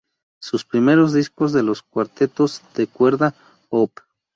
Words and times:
Sus 0.41 0.65
primeros 0.65 1.13
discos 1.13 1.53
de 1.53 1.61
los 1.61 1.83
Cuartetos 1.83 2.63
de 2.73 2.87
Cuerda 2.87 3.35
Opp. 3.69 3.99